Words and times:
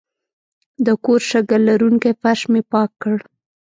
د 0.85 0.87
کور 1.03 1.21
شګه 1.29 1.57
لرونکی 1.67 2.11
فرش 2.21 2.41
مې 2.51 2.61
پاک 2.71 2.91
کړ. 3.01 3.17